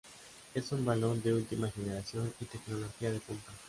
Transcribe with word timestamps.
Es 0.55 0.71
un 0.71 0.83
balón 0.83 1.21
de 1.21 1.31
última 1.31 1.69
generación 1.69 2.33
y 2.41 2.45
tecnología 2.45 3.11
de 3.11 3.19
punta. 3.19 3.51